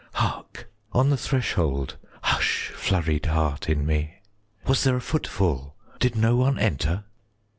Hark! 0.13 0.67
On 0.93 1.11
the 1.11 1.15
threshold 1.15 1.97
(Hush, 2.23 2.69
flurried 2.69 3.27
heart 3.27 3.69
in 3.69 3.85
me!), 3.85 4.15
Was 4.65 4.83
there 4.83 4.95
a 4.95 4.99
footfall? 4.99 5.75
15 5.99 5.99
Did 5.99 6.15
no 6.15 6.37
one 6.37 6.57
enter? 6.57 7.03